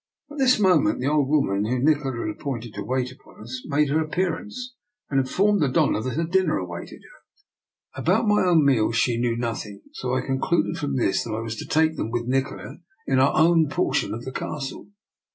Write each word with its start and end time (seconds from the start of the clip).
At 0.31 0.39
this 0.39 0.57
moment 0.59 0.99
the 0.99 1.05
old 1.05 1.29
woman 1.29 1.63
whom 1.65 1.83
Nikola 1.85 2.25
had 2.25 2.35
appointed 2.35 2.73
to 2.73 2.83
wait 2.83 3.11
upon 3.11 3.41
us, 3.43 3.61
made 3.67 3.89
her 3.89 3.99
appearance, 4.03 4.73
and 5.11 5.19
informed 5.19 5.61
the 5.61 5.67
Doiia 5.67 6.03
that 6.03 6.15
her 6.15 6.23
dinner 6.23 6.57
awaited 6.57 7.03
her. 7.03 8.01
About 8.03 8.27
my 8.27 8.41
own 8.45 8.65
meals 8.65 8.95
she 8.95 9.19
knew 9.21 9.37
nothing, 9.37 9.83
so 9.93 10.15
I 10.15 10.21
concluded 10.25 10.77
from 10.79 10.95
this 10.95 11.23
that 11.23 11.35
I 11.35 11.41
was 11.41 11.55
to 11.57 11.67
take 11.67 11.97
them 11.97 12.09
with 12.09 12.25
Nikola 12.25 12.77
in 13.05 13.19
our 13.19 13.35
own 13.37 13.69
portion 13.69 14.11
of 14.11 14.25
the 14.25 14.31
castle. 14.31 14.87